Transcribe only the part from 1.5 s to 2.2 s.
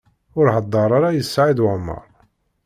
Waɛmaṛ.